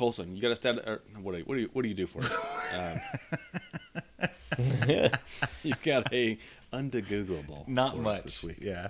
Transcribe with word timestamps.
Colson, 0.00 0.34
you 0.34 0.40
got 0.40 0.48
to 0.48 0.56
stand. 0.56 0.78
Or, 0.78 1.02
what 1.20 1.32
do 1.32 1.38
you, 1.38 1.44
what 1.44 1.54
do 1.56 1.60
you 1.60 1.70
what 1.74 1.82
do 1.82 1.88
you 1.88 1.94
do 1.94 2.06
for 2.06 2.20
us? 2.20 2.32
um, 4.58 5.10
you've 5.62 5.82
got 5.82 6.10
a 6.10 6.38
undegooglable. 6.72 7.68
Not 7.68 7.92
for 7.92 7.98
us 7.98 8.04
much. 8.04 8.22
this 8.22 8.42
week. 8.42 8.56
Yeah. 8.62 8.88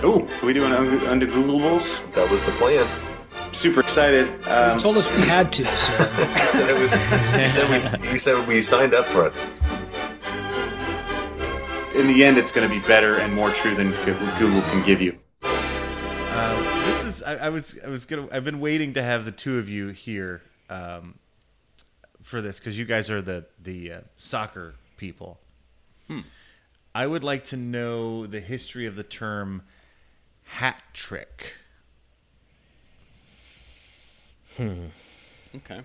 Oh, 0.00 0.28
are 0.42 0.46
we 0.46 0.52
doing 0.52 0.70
under, 0.72 1.08
under 1.08 1.26
Googleables? 1.26 2.12
That 2.12 2.30
was 2.30 2.44
the 2.44 2.52
plan. 2.52 2.86
Super 3.52 3.80
excited. 3.80 4.28
Um, 4.46 4.74
You 4.74 4.80
told 4.80 4.96
us 4.98 5.10
we 5.16 5.22
had 5.22 5.52
to, 5.54 5.64
so 5.64 5.92
He 6.04 6.46
said, 6.46 6.70
it 6.70 6.80
was, 6.80 6.92
he, 6.92 7.80
said 7.80 7.97
we, 8.08 8.12
he 8.12 8.18
said 8.18 8.48
we 8.48 8.60
signed 8.62 8.94
up 8.94 9.06
for 9.06 9.26
it. 9.26 9.34
in 11.94 12.06
the 12.06 12.24
end, 12.24 12.38
it's 12.38 12.52
going 12.52 12.68
to 12.68 12.74
be 12.74 12.80
better 12.86 13.18
and 13.18 13.34
more 13.34 13.50
true 13.50 13.74
than 13.74 13.90
Google 14.38 14.62
can 14.62 14.84
give 14.84 15.02
you. 15.02 15.18
Um, 15.42 16.64
this 16.84 17.04
is 17.04 17.22
I, 17.22 17.46
I 17.46 17.48
was 17.48 17.78
I 17.84 17.88
was 17.88 18.04
gonna 18.04 18.28
I've 18.30 18.44
been 18.44 18.60
waiting 18.60 18.92
to 18.94 19.02
have 19.02 19.24
the 19.24 19.32
two 19.32 19.58
of 19.58 19.68
you 19.68 19.88
here 19.88 20.40
um, 20.70 21.18
for 22.22 22.40
this 22.40 22.60
because 22.60 22.78
you 22.78 22.84
guys 22.84 23.10
are 23.10 23.20
the 23.20 23.46
the 23.62 23.92
uh, 23.92 24.00
soccer 24.16 24.74
people. 24.96 25.40
I 26.94 27.06
would 27.06 27.22
like 27.22 27.44
to 27.44 27.56
know 27.56 28.26
the 28.26 28.40
history 28.40 28.86
of 28.86 28.96
the 28.96 29.02
term 29.02 29.62
hat 30.44 30.82
trick. 30.94 31.54
Hmm. 34.56 34.86
Okay. 35.54 35.82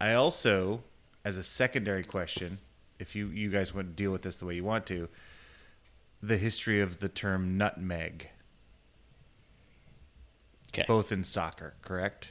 I 0.00 0.14
also, 0.14 0.82
as 1.24 1.36
a 1.36 1.42
secondary 1.42 2.04
question, 2.04 2.58
if 2.98 3.16
you 3.16 3.28
you 3.28 3.50
guys 3.50 3.74
want 3.74 3.88
to 3.88 3.92
deal 3.94 4.12
with 4.12 4.22
this 4.22 4.36
the 4.36 4.46
way 4.46 4.54
you 4.54 4.64
want 4.64 4.86
to, 4.86 5.08
the 6.22 6.36
history 6.36 6.80
of 6.80 7.00
the 7.00 7.08
term 7.08 7.56
nutmeg, 7.58 8.28
Okay. 10.68 10.84
both 10.88 11.12
in 11.12 11.22
soccer, 11.24 11.74
correct? 11.82 12.30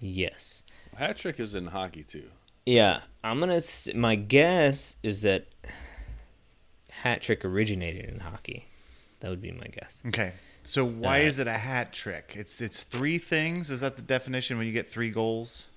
Yes. 0.00 0.62
Hat 0.96 1.16
trick 1.16 1.38
is 1.40 1.54
in 1.54 1.66
hockey 1.68 2.02
too. 2.02 2.30
Yeah, 2.66 3.00
I'm 3.22 3.40
gonna. 3.40 3.60
My 3.94 4.14
guess 4.14 4.96
is 5.02 5.22
that 5.22 5.46
hat 6.90 7.20
trick 7.20 7.44
originated 7.44 8.06
in 8.08 8.20
hockey. 8.20 8.66
That 9.20 9.30
would 9.30 9.42
be 9.42 9.52
my 9.52 9.66
guess. 9.66 10.02
Okay. 10.06 10.32
So 10.62 10.84
why 10.84 11.20
Uh, 11.20 11.24
is 11.24 11.38
it 11.38 11.46
a 11.46 11.58
hat 11.58 11.92
trick? 11.92 12.32
It's 12.36 12.60
it's 12.62 12.82
three 12.84 13.18
things. 13.18 13.70
Is 13.70 13.80
that 13.80 13.96
the 13.96 14.02
definition 14.02 14.56
when 14.56 14.66
you 14.66 14.72
get 14.72 14.88
three 14.88 15.10
goals? 15.10 15.68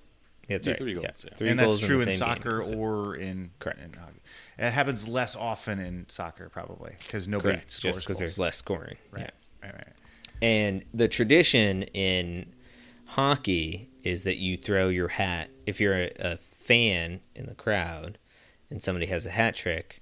Yeah, 0.48 0.56
that's 0.56 0.66
Yeah, 0.66 0.72
right. 0.72 0.78
three 0.78 0.94
goals, 0.94 1.24
yeah. 1.28 1.34
Three 1.36 1.48
and 1.50 1.58
that's 1.60 1.78
true 1.78 1.98
the 1.98 2.10
in, 2.10 2.16
same 2.16 2.28
game, 2.28 2.36
soccer 2.36 2.62
or 2.74 3.14
in 3.16 3.50
Correct. 3.58 3.80
in 3.80 3.92
hockey. 3.92 4.20
It 4.58 4.70
happens 4.72 5.06
less 5.06 5.36
often 5.36 5.78
in 5.78 6.06
soccer, 6.08 6.48
probably 6.48 6.92
because 6.98 7.28
nobody 7.28 7.54
correct. 7.56 7.70
scores 7.70 7.94
Just 7.96 8.04
because 8.06 8.18
there's 8.18 8.38
less 8.38 8.56
scoring. 8.56 8.96
right. 9.12 9.30
Yeah. 9.62 9.66
right, 9.68 9.74
right. 9.74 9.86
And 10.40 10.84
the 10.94 11.06
tradition 11.08 11.82
in 11.84 12.54
hockey 13.06 13.90
is 14.02 14.24
that 14.24 14.36
you 14.36 14.56
throw 14.56 14.88
your 14.88 15.08
hat 15.08 15.50
if 15.66 15.80
you're 15.80 15.94
a, 15.94 16.10
a 16.18 16.36
fan 16.36 17.20
in 17.34 17.46
the 17.46 17.54
crowd 17.54 18.18
and 18.70 18.82
somebody 18.82 19.06
has 19.06 19.26
a 19.26 19.30
hat 19.30 19.54
trick, 19.54 20.00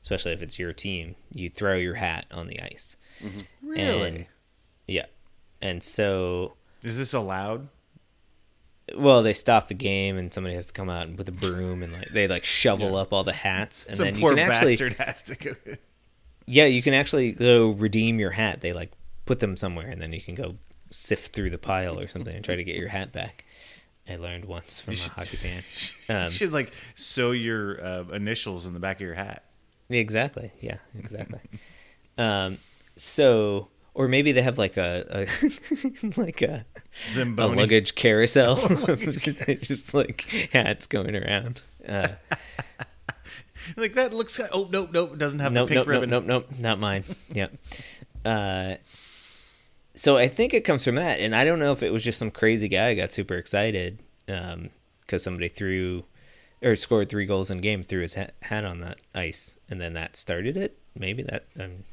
especially 0.00 0.32
if 0.32 0.42
it's 0.42 0.58
your 0.58 0.72
team, 0.72 1.14
you 1.32 1.48
throw 1.48 1.74
your 1.74 1.94
hat 1.94 2.26
on 2.30 2.48
the 2.48 2.60
ice. 2.60 2.96
Mm-hmm. 3.22 3.68
Really? 3.68 4.08
And- 4.08 4.26
yeah. 4.86 5.06
And 5.60 5.82
so 5.82 6.54
Is 6.82 6.96
this 6.98 7.12
allowed? 7.12 7.68
Well, 8.96 9.22
they 9.22 9.32
stop 9.32 9.68
the 9.68 9.74
game 9.74 10.16
and 10.18 10.32
somebody 10.32 10.54
has 10.54 10.68
to 10.68 10.72
come 10.72 10.88
out 10.90 11.10
with 11.16 11.28
a 11.28 11.32
broom 11.32 11.82
and 11.82 11.92
like 11.92 12.08
they 12.08 12.28
like 12.28 12.44
shovel 12.44 12.96
up 12.96 13.12
all 13.12 13.24
the 13.24 13.32
hats 13.32 13.84
and 13.84 13.96
Some 13.96 14.04
then 14.06 14.14
you 14.16 14.20
poor 14.20 14.34
can 14.34 14.50
actually 14.50 14.72
bastard 14.72 14.92
has 14.94 15.22
to 15.22 15.36
go. 15.36 15.54
Yeah, 16.46 16.64
you 16.66 16.82
can 16.82 16.94
actually 16.94 17.32
go 17.32 17.70
redeem 17.70 18.18
your 18.18 18.30
hat. 18.30 18.60
They 18.60 18.72
like 18.72 18.90
put 19.26 19.40
them 19.40 19.56
somewhere, 19.56 19.88
and 19.88 20.00
then 20.00 20.12
you 20.12 20.20
can 20.20 20.34
go 20.34 20.54
sift 20.90 21.34
through 21.34 21.50
the 21.50 21.58
pile 21.58 21.98
or 21.98 22.06
something 22.08 22.34
and 22.34 22.42
try 22.44 22.56
to 22.56 22.64
get 22.64 22.76
your 22.76 22.88
hat 22.88 23.12
back. 23.12 23.44
I 24.08 24.16
learned 24.16 24.46
once 24.46 24.80
from 24.80 24.94
a 24.94 24.96
hockey 25.14 25.36
fan. 25.36 25.62
you 26.08 26.14
Um, 26.14 26.30
should 26.30 26.50
like 26.52 26.72
sew 26.94 27.32
your 27.32 27.84
uh, 27.84 28.04
initials 28.14 28.64
in 28.64 28.72
the 28.72 28.80
back 28.80 28.96
of 28.96 29.02
your 29.02 29.12
hat. 29.14 29.44
exactly. 29.90 30.50
Yeah. 30.60 30.78
Exactly. 30.98 31.40
um, 32.16 32.56
so, 32.96 33.68
or 33.98 34.06
maybe 34.06 34.30
they 34.30 34.42
have 34.42 34.58
like 34.58 34.76
a, 34.76 35.04
a 35.10 36.10
like 36.20 36.40
a, 36.40 36.64
a 37.16 37.24
luggage 37.24 37.96
carousel. 37.96 38.54
just 39.46 39.92
like 39.92 40.22
hats 40.52 40.86
going 40.86 41.16
around. 41.16 41.60
Uh, 41.86 42.08
Like 43.76 43.94
that 43.94 44.12
looks. 44.14 44.40
Oh 44.52 44.68
nope, 44.72 44.90
nope. 44.92 45.18
Doesn't 45.18 45.40
have 45.40 45.52
nope, 45.52 45.68
the 45.68 45.74
pink 45.74 45.86
nope, 45.86 45.88
ribbon. 45.88 46.10
nope, 46.10 46.24
nope, 46.24 46.46
not 46.58 46.78
mine. 46.78 47.04
Yep. 47.32 47.52
Uh, 48.24 48.76
so 49.94 50.16
I 50.16 50.28
think 50.28 50.54
it 50.54 50.62
comes 50.64 50.84
from 50.84 50.94
that, 50.94 51.18
and 51.20 51.34
I 51.34 51.44
don't 51.44 51.58
know 51.58 51.72
if 51.72 51.82
it 51.82 51.92
was 51.92 52.04
just 52.04 52.18
some 52.18 52.30
crazy 52.30 52.68
guy 52.68 52.94
got 52.94 53.12
super 53.12 53.34
excited 53.34 53.98
because 54.26 55.22
somebody 55.22 55.48
threw 55.48 56.04
or 56.62 56.76
scored 56.76 57.08
three 57.08 57.26
goals 57.26 57.50
in 57.50 57.58
a 57.58 57.60
game, 57.60 57.82
threw 57.82 58.00
his 58.02 58.14
hat, 58.14 58.34
hat 58.42 58.64
on 58.64 58.80
that 58.80 58.98
ice, 59.14 59.58
and 59.68 59.80
then 59.80 59.92
that 59.94 60.16
started 60.16 60.56
it. 60.56 60.78
Maybe 60.96 61.22
that 61.24 61.44
um, 61.60 61.84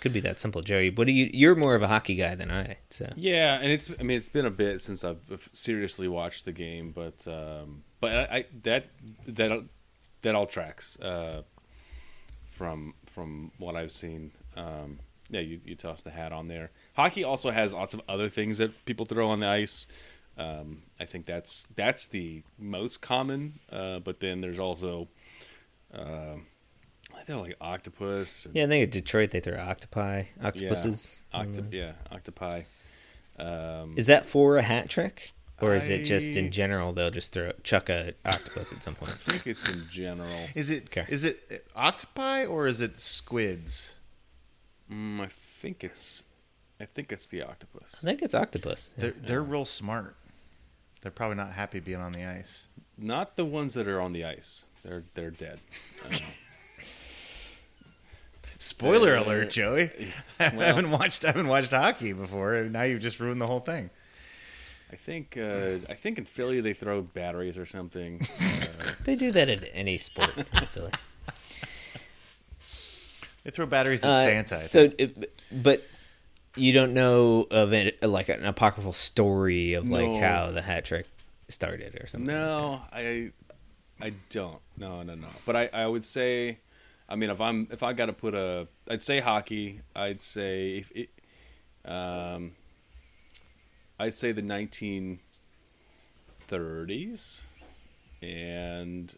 could 0.00 0.12
be 0.12 0.20
that 0.20 0.38
simple, 0.40 0.62
Joey. 0.62 0.90
But 0.90 1.08
you? 1.08 1.30
You're 1.32 1.54
more 1.54 1.74
of 1.74 1.82
a 1.82 1.88
hockey 1.88 2.14
guy 2.14 2.34
than 2.34 2.50
I. 2.50 2.76
So 2.90 3.12
Yeah, 3.16 3.58
and 3.60 3.70
it's 3.72 3.90
I 3.98 4.02
mean 4.02 4.16
it's 4.16 4.28
been 4.28 4.46
a 4.46 4.50
bit 4.50 4.80
since 4.80 5.04
I've 5.04 5.48
seriously 5.52 6.08
watched 6.08 6.44
the 6.44 6.52
game, 6.52 6.92
but 6.92 7.26
um, 7.26 7.84
but 8.00 8.12
I, 8.12 8.36
I 8.36 8.44
that 8.62 8.86
that 9.26 9.64
that 10.22 10.34
all 10.34 10.46
tracks 10.46 10.98
uh, 11.00 11.42
from 12.50 12.94
from 13.06 13.52
what 13.58 13.76
I've 13.76 13.92
seen. 13.92 14.32
Um, 14.56 15.00
yeah, 15.30 15.40
you, 15.40 15.60
you 15.64 15.74
toss 15.74 16.02
the 16.02 16.10
hat 16.10 16.32
on 16.32 16.48
there. 16.48 16.70
Hockey 16.94 17.22
also 17.22 17.50
has 17.50 17.74
lots 17.74 17.92
of 17.92 18.00
other 18.08 18.28
things 18.28 18.58
that 18.58 18.84
people 18.86 19.04
throw 19.04 19.28
on 19.28 19.40
the 19.40 19.46
ice. 19.46 19.86
Um, 20.38 20.82
I 20.98 21.04
think 21.04 21.26
that's 21.26 21.66
that's 21.74 22.06
the 22.08 22.42
most 22.58 23.02
common, 23.02 23.54
uh, 23.70 23.98
but 23.98 24.20
then 24.20 24.40
there's 24.40 24.58
also 24.58 25.08
uh, 25.92 26.36
I 27.16 27.22
think 27.22 27.40
like 27.46 27.56
octopus. 27.60 28.46
And, 28.46 28.54
yeah, 28.56 28.64
I 28.64 28.68
think 28.68 28.82
at 28.84 28.90
Detroit 28.92 29.30
they 29.30 29.40
throw 29.40 29.58
octopi, 29.58 30.24
octopuses. 30.42 31.22
yeah, 31.32 31.40
on 31.40 31.48
octo- 31.48 31.66
yeah, 31.70 31.92
octopi. 32.12 32.62
Um, 33.38 33.94
Is 33.96 34.06
that 34.08 34.26
for 34.26 34.56
a 34.56 34.62
hat 34.62 34.88
trick, 34.88 35.30
or 35.60 35.74
is 35.74 35.88
it 35.90 36.04
just 36.04 36.36
in 36.36 36.50
general 36.50 36.92
they'll 36.92 37.10
just 37.10 37.32
throw 37.32 37.52
chuck 37.62 37.88
a 37.88 38.14
octopus 38.24 38.72
at 38.72 38.82
some 38.82 38.94
point? 38.94 39.12
I 39.12 39.30
think 39.32 39.46
it's 39.46 39.68
in 39.68 39.84
general. 39.88 40.46
Is 40.54 40.70
it? 40.70 40.84
Okay. 40.86 41.06
Is 41.08 41.24
it 41.24 41.66
octopi 41.76 42.46
or 42.46 42.66
is 42.66 42.80
it 42.80 42.98
squids? 42.98 43.94
Mm, 44.90 45.20
I 45.20 45.26
think 45.28 45.84
it's, 45.84 46.22
I 46.80 46.84
think 46.86 47.12
it's 47.12 47.26
the 47.26 47.42
octopus. 47.42 48.00
I 48.02 48.06
think 48.06 48.22
it's 48.22 48.34
octopus. 48.34 48.94
They're 48.98 49.10
they're 49.12 49.42
real 49.42 49.64
smart. 49.64 50.16
They're 51.02 51.12
probably 51.12 51.36
not 51.36 51.52
happy 51.52 51.78
being 51.78 52.00
on 52.00 52.10
the 52.12 52.24
ice. 52.24 52.66
Not 52.96 53.36
the 53.36 53.44
ones 53.44 53.74
that 53.74 53.86
are 53.86 54.00
on 54.00 54.12
the 54.12 54.24
ice. 54.24 54.64
They're 54.84 55.04
they're 55.14 55.30
dead. 55.30 55.60
Spoiler 58.58 59.16
Uh, 59.16 59.24
alert, 59.24 59.50
Joey. 59.50 59.90
I 60.40 60.44
haven't 60.44 60.90
watched 60.90 61.24
I 61.24 61.28
haven't 61.28 61.48
watched 61.48 61.70
hockey 61.72 62.12
before, 62.12 62.54
and 62.54 62.72
now 62.72 62.82
you've 62.82 63.00
just 63.00 63.20
ruined 63.20 63.40
the 63.40 63.46
whole 63.46 63.60
thing. 63.60 63.90
I 64.92 64.96
think 64.96 65.36
uh, 65.36 65.76
I 65.88 65.94
think 65.94 66.18
in 66.18 66.24
Philly 66.24 66.60
they 66.60 66.72
throw 66.72 67.02
batteries 67.02 67.56
or 67.58 67.66
something. 67.66 68.26
Uh, 68.80 68.92
They 69.04 69.16
do 69.16 69.32
that 69.32 69.48
at 69.48 69.64
any 69.72 69.98
sport 69.98 70.30
in 70.36 70.66
Philly. 70.66 70.92
They 73.44 73.50
throw 73.50 73.66
batteries 73.66 74.04
at 74.04 74.10
Uh, 74.10 74.24
Santa. 74.24 74.56
So, 74.56 74.92
it, 74.98 75.32
but 75.50 75.82
you 76.56 76.72
don't 76.72 76.92
know 76.94 77.46
of 77.50 77.72
it 77.72 78.02
like 78.02 78.28
an 78.28 78.44
apocryphal 78.44 78.92
story 78.92 79.74
of 79.74 79.88
like 79.90 80.10
No. 80.10 80.20
how 80.20 80.50
the 80.52 80.62
hat 80.62 80.84
trick 80.84 81.06
started 81.48 81.98
or 82.00 82.06
something. 82.06 82.26
no, 82.26 82.80
I 82.92 83.30
I 84.00 84.12
don't. 84.30 84.60
No, 84.76 85.02
no, 85.02 85.14
no. 85.14 85.28
But 85.46 85.56
I, 85.56 85.70
I 85.72 85.86
would 85.86 86.04
say, 86.04 86.58
I 87.08 87.16
mean, 87.16 87.30
if 87.30 87.40
I'm 87.40 87.66
if 87.70 87.82
I 87.82 87.94
got 87.94 88.06
to 88.06 88.12
put 88.12 88.34
a, 88.34 88.68
I'd 88.88 89.02
say 89.02 89.18
hockey. 89.20 89.80
I'd 89.96 90.20
say 90.20 90.76
if 90.78 90.92
it, 90.94 91.08
um, 91.84 92.52
I'd 93.98 94.14
say 94.14 94.30
the 94.32 94.42
1930s, 94.42 97.42
and 98.20 99.14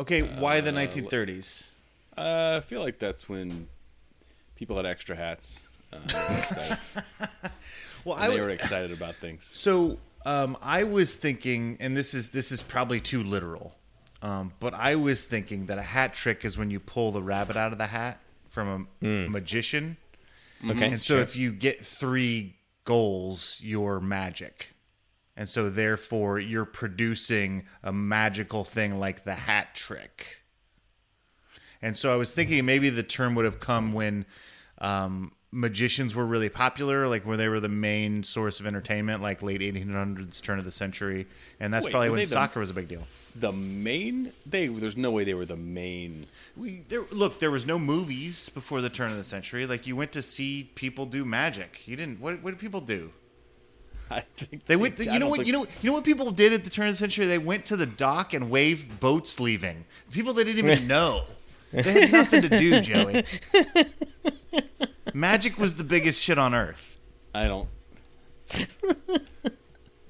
okay, 0.00 0.22
why 0.22 0.60
the 0.60 0.70
uh, 0.70 0.74
1930s? 0.74 1.70
uh, 2.16 2.54
I 2.56 2.60
feel 2.60 2.80
like 2.80 2.98
that's 2.98 3.28
when 3.28 3.68
people 4.56 4.76
had 4.76 4.86
extra 4.86 5.14
hats. 5.14 5.68
Uh, 5.92 5.98
they 6.06 6.14
were 6.14 6.38
excited, 6.38 6.78
Well, 8.04 8.16
and 8.16 8.24
I 8.24 8.28
they 8.28 8.34
was, 8.34 8.42
were 8.42 8.50
excited 8.50 8.92
about 8.92 9.14
things. 9.14 9.44
So 9.44 9.98
um, 10.24 10.56
I 10.62 10.84
was 10.84 11.16
thinking, 11.16 11.76
and 11.80 11.96
this 11.96 12.14
is 12.14 12.30
this 12.30 12.50
is 12.50 12.62
probably 12.62 13.00
too 13.00 13.22
literal, 13.22 13.74
um, 14.22 14.52
but 14.60 14.74
I 14.74 14.96
was 14.96 15.24
thinking 15.24 15.66
that 15.66 15.78
a 15.78 15.82
hat 15.82 16.14
trick 16.14 16.44
is 16.44 16.58
when 16.58 16.70
you 16.70 16.80
pull 16.80 17.12
the 17.12 17.22
rabbit 17.22 17.56
out 17.56 17.72
of 17.72 17.78
the 17.78 17.86
hat 17.86 18.20
from 18.48 18.88
a 19.02 19.06
magician, 19.06 19.96
Okay. 20.68 20.90
and 20.90 21.00
so 21.02 21.16
if 21.18 21.36
you 21.36 21.52
get 21.52 21.78
three 21.80 22.56
goals, 22.84 23.60
you're 23.62 24.00
magic, 24.00 24.74
And 25.36 25.48
so 25.48 25.70
therefore 25.70 26.40
you're 26.40 26.64
producing 26.64 27.64
a 27.84 27.92
magical 27.92 28.64
thing 28.64 28.98
like 28.98 29.22
the 29.24 29.34
hat 29.34 29.74
trick. 29.76 30.42
And 31.80 31.96
so 31.96 32.12
I 32.12 32.16
was 32.16 32.34
thinking 32.34 32.64
maybe 32.64 32.90
the 32.90 33.04
term 33.04 33.36
would 33.36 33.44
have 33.44 33.60
come 33.60 33.92
when 33.92 34.26
um, 34.78 35.30
magicians 35.50 36.14
were 36.14 36.26
really 36.26 36.48
popular, 36.50 37.08
like 37.08 37.24
where 37.24 37.36
they 37.36 37.48
were 37.48 37.60
the 37.60 37.68
main 37.68 38.22
source 38.22 38.60
of 38.60 38.66
entertainment, 38.66 39.22
like 39.22 39.42
late 39.42 39.60
1800s, 39.60 40.40
turn 40.42 40.58
of 40.58 40.64
the 40.64 40.72
century. 40.72 41.26
And 41.60 41.72
that's 41.72 41.86
Wait, 41.86 41.90
probably 41.92 42.10
when 42.10 42.18
they 42.18 42.24
the- 42.24 42.30
soccer 42.30 42.60
was 42.60 42.70
a 42.70 42.74
big 42.74 42.88
deal. 42.88 43.06
The 43.36 43.52
main 43.52 44.32
they 44.46 44.66
there's 44.66 44.96
no 44.96 45.10
way 45.12 45.22
they 45.24 45.34
were 45.34 45.44
the 45.46 45.56
main. 45.56 46.26
We 46.56 46.84
there, 46.88 47.04
look. 47.12 47.38
There 47.38 47.50
was 47.52 47.66
no 47.66 47.78
movies 47.78 48.48
before 48.48 48.80
the 48.80 48.90
turn 48.90 49.10
of 49.12 49.16
the 49.16 49.22
century. 49.24 49.64
Like 49.66 49.86
you 49.86 49.94
went 49.94 50.10
to 50.12 50.22
see 50.22 50.70
people 50.74 51.06
do 51.06 51.24
magic. 51.24 51.86
You 51.86 51.94
didn't. 51.96 52.20
What, 52.20 52.42
what 52.42 52.50
did 52.50 52.58
people 52.58 52.80
do? 52.80 53.12
I 54.10 54.20
think 54.36 54.64
They 54.66 54.74
went. 54.76 55.00
I 55.06 55.12
You 55.12 55.18
know 55.20 55.28
what? 55.28 55.36
think- 55.36 55.46
You 55.46 55.52
know. 55.52 55.66
You 55.82 55.90
know 55.90 55.92
what 55.94 56.04
people 56.04 56.30
did 56.32 56.52
at 56.52 56.64
the 56.64 56.70
turn 56.70 56.86
of 56.88 56.92
the 56.94 56.96
century? 56.96 57.26
They 57.26 57.38
went 57.38 57.64
to 57.66 57.76
the 57.76 57.86
dock 57.86 58.34
and 58.34 58.50
waved 58.50 58.98
boats 58.98 59.38
leaving. 59.38 59.84
People 60.10 60.32
they 60.32 60.42
didn't 60.44 60.64
even 60.68 60.88
know. 60.88 61.22
They 61.72 61.82
had 62.06 62.12
nothing 62.12 62.42
to 62.42 62.48
do, 62.48 62.80
Joey. 62.80 63.24
Magic 65.18 65.58
was 65.58 65.74
the 65.74 65.82
biggest 65.84 66.22
shit 66.22 66.38
on 66.38 66.54
earth. 66.54 66.96
I 67.34 67.48
don't. 67.48 67.68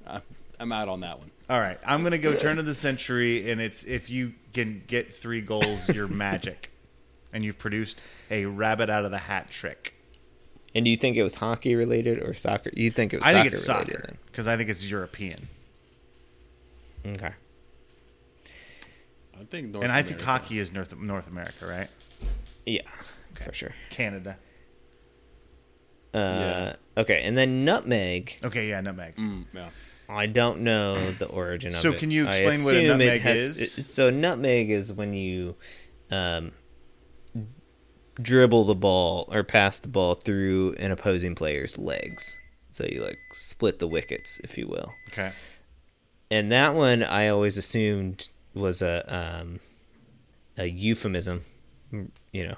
I'm- 0.07 0.23
I'm 0.61 0.71
out 0.73 0.89
on 0.89 1.01
that 1.01 1.19
one. 1.19 1.31
All 1.49 1.59
right, 1.61 1.79
I'm 1.87 2.03
gonna 2.03 2.19
go 2.19 2.35
turn 2.35 2.59
of 2.59 2.67
the 2.67 2.75
century, 2.75 3.51
and 3.51 3.59
it's 3.61 3.85
if 3.85 4.11
you 4.11 4.35
can 4.53 4.83
get 4.87 5.15
three 5.15 5.41
goals, 5.41 5.89
you're 5.89 6.09
magic, 6.09 6.71
and 7.33 7.43
you've 7.43 7.59
produced 7.59 8.03
a 8.31 8.45
rabbit 8.45 8.91
out 8.91 9.07
of 9.07 9.11
the 9.11 9.19
hat 9.19 9.49
trick. 9.51 9.95
And 10.75 10.85
do 10.85 10.91
you 10.91 10.97
think 10.99 11.17
it 11.17 11.23
was 11.23 11.37
hockey 11.37 11.75
related 11.75 12.23
or 12.23 12.35
soccer? 12.35 12.71
You 12.75 12.91
think 12.91 13.15
it 13.15 13.21
was 13.21 13.27
I 13.27 13.33
soccer 13.33 13.43
think 13.45 13.53
it's 13.55 13.69
related 13.69 13.93
soccer 13.95 14.15
because 14.27 14.47
I 14.47 14.57
think 14.59 14.69
it's 14.69 14.91
European. 14.91 15.49
Okay. 17.07 17.33
I 19.41 19.45
think 19.45 19.71
North 19.71 19.85
and 19.85 19.93
I 19.93 20.03
think 20.03 20.21
hockey 20.21 20.59
is 20.59 20.71
North 20.71 20.95
North 20.99 21.29
America, 21.29 21.67
right? 21.67 21.89
Yeah, 22.67 22.83
for 23.37 23.55
sure. 23.55 23.73
Canada. 23.89 24.37
Uh, 26.15 26.19
Yeah. 26.19 26.77
Okay, 27.03 27.23
and 27.23 27.37
then 27.39 27.65
nutmeg. 27.65 28.39
Okay, 28.43 28.69
yeah, 28.71 28.81
nutmeg. 28.81 29.15
Mm, 29.17 29.45
yeah. 29.55 29.69
I 30.09 30.27
don't 30.27 30.61
know 30.63 31.13
the 31.13 31.27
origin 31.27 31.69
of 31.75 31.81
So 31.81 31.91
it. 31.91 31.93
So, 31.93 31.99
can 31.99 32.11
you 32.11 32.27
explain 32.27 32.65
what 32.65 32.75
a 32.75 32.89
nutmeg 32.89 33.21
has- 33.21 33.39
is? 33.39 33.79
it- 33.79 33.83
so 33.85 34.11
nutmeg 34.11 34.71
is 34.71 34.93
when 34.93 35.13
you 35.13 35.55
um, 36.11 36.53
dribble 38.21 38.65
the 38.65 38.75
ball 38.75 39.29
or 39.31 39.45
pass 39.45 39.81
the 39.81 39.89
ball 39.89 40.15
through 40.15 40.75
an 40.79 40.91
opposing 40.91 41.35
player's 41.35 41.79
legs. 41.79 42.39
So 42.71 42.85
you 42.91 43.03
like 43.03 43.19
split 43.33 43.79
the 43.79 43.87
wickets, 43.89 44.41
if 44.45 44.57
you 44.59 44.67
will. 44.67 44.93
Okay. 45.09 45.33
And 46.31 46.51
that 46.53 46.75
one 46.75 47.03
I 47.03 47.29
always 47.29 47.57
assumed 47.57 48.31
was 48.55 48.83
a 48.83 49.05
um, 49.15 49.61
a 50.57 50.67
euphemism, 50.67 51.45
you 52.33 52.47
know, 52.49 52.57